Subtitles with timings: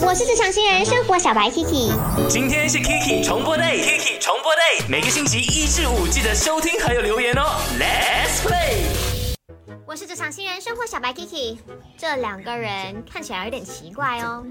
[0.00, 1.92] 我是职场新人生活小白 Kiki，
[2.28, 7.42] 今天是 Kiki 重播 day，Kiki 重播 day，每个星期一至五记得收听还有留言哦
[7.78, 8.82] ，Let's play。
[9.86, 11.58] 我是职场新人生活小白 Kiki，
[11.96, 14.44] 这两个人看起来有点奇怪哦。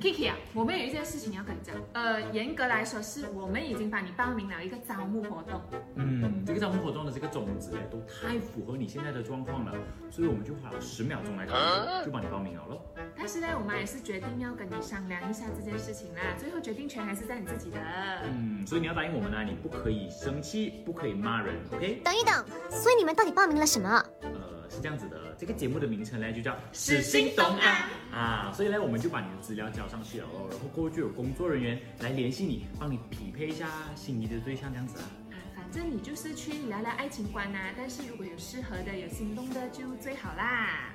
[0.00, 1.74] Kiki 啊，我们有一件事情要跟你讲。
[1.92, 5.60] 呃，严格来说，是我们已经帮你报名了一个招募活动。
[5.96, 9.72] 嗯，这个招募活动的这个种子呢，都太符合你现在的状况了，
[10.08, 12.80] 所以我们就花了十秒钟来讨论，就帮你报名了咯。
[13.28, 16.22] 但是呢，我们还是决定要跟你商量一下这件事情啦。
[16.38, 17.78] 最后决定权还是在你自己的。
[18.24, 22.00] 嗯，所以你要答应我们呢，你不可以生气，不可以骂人，OK？
[22.02, 24.02] 等一等，所以你们到底报名了什么？
[24.22, 35.04] 呃，是这样子的，这个节目的名称呢就叫“使心动啊”啊，所以呢我们就把你的资料交上去了哦，然后过后就有工作人员来联系你，帮你匹配一下心仪的对象这样子啊。
[35.32, 40.94] 啊，反正你就是去聊聊爱情观呐、但是如果有适合的、有心动的，就最好啦。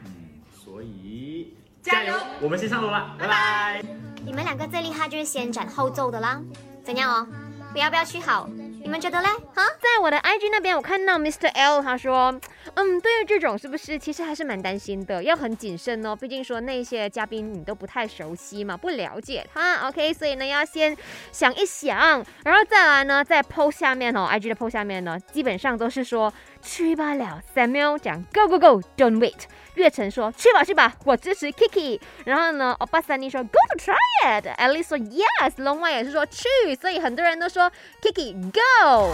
[1.84, 3.84] 加油我们先上楼了，拜拜。
[4.26, 6.42] 你们两个最厉害就是先斩后奏的啦。
[6.82, 7.28] 怎样哦？
[7.74, 8.48] 不要不要去好？
[8.82, 9.28] 你们觉得嘞？
[9.54, 9.64] 哈？
[9.82, 11.50] 在我的 IG 那边，我看到 Mr.
[11.50, 12.34] L 他说，
[12.76, 20.96] 嗯，对于这种是不是其实还是蛮担心的，要很谨慎哦，毕竟说那些嘉宾你都不太熟悉嘛，不了解他，OK，所以呢要先
[21.34, 21.98] 想一想，
[22.46, 29.44] 然后再来呢，在 post 下面哦，IG 的 post 下面呢，基本上都是说去吧了，Samuel 讲 Go Go Go，Don't wait。
[29.76, 33.96] 月晨说：“去吧去吧，我支持 Kiki。”然后呢，欧巴桑尼说：“Go to try
[34.42, 34.48] it。
[34.60, 36.48] ”Alice 说：“Yes。”龙王也是说去，
[36.80, 39.14] 所以很多人都说 Kiki Go。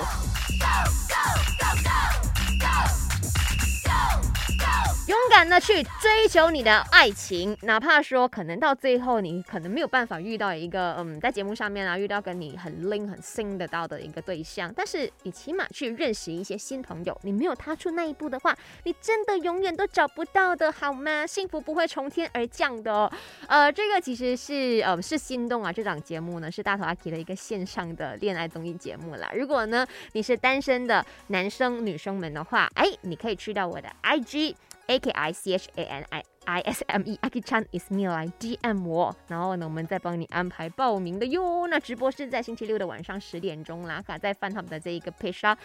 [1.59, 1.78] 勇
[5.47, 17.17] 那去追求你的爱情，哪怕说可能到最后你可能没有办法遇到一个嗯，在节目上面啊遇到跟你很 link 很 sing 得到的一个对象，但是你起码去认识一些新朋友。
[17.23, 21.25] 你没有踏出那一步的话，你真的永远都找不到的好吗？
[21.25, 23.11] 幸福不会从天而降的哦。
[23.47, 29.31] 呃，这个其实是呃是心动啊这档节目呢是大头阿 K 的一个线上的恋爱综艺节目啦。
[29.33, 34.55] 如果呢你是单身的男生女生们的话，哎，你可以去到我的 IG。
[34.89, 38.09] A K I C H A N I I S M E Aki Chan is me
[38.09, 41.67] 来 D M 我，然后呢，我们再帮你安排报名的哟。
[41.67, 45.55] 那直播是在星期六的晚上十点钟啦，卡在 Fun Hub 的这一个 page 啦。